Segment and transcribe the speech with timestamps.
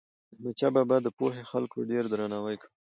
[0.33, 2.73] احمدشاه بابا به د پوهې د خلکو ډېر درناوی کاوه.